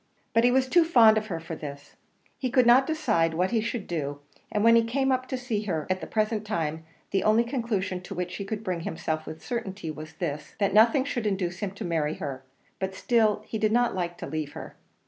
[0.33, 1.95] But he was too fond of her for this;
[2.39, 4.19] he could not decide what he would do;
[4.51, 8.01] and when he came up to see her at the present time, the only conclusion
[8.01, 11.69] to which he could bring himself with certainty was this that nothing should induce him
[11.73, 12.41] to marry her;
[12.79, 14.75] but still he did not like to leave her.